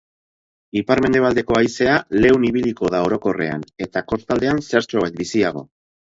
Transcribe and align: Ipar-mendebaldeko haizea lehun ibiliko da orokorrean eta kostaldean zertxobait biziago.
Ipar-mendebaldeko 0.79 1.57
haizea 1.57 1.97
lehun 2.23 2.47
ibiliko 2.47 2.89
da 2.95 3.01
orokorrean 3.09 3.65
eta 3.87 4.03
kostaldean 4.13 4.63
zertxobait 4.71 5.21
biziago. 5.21 5.63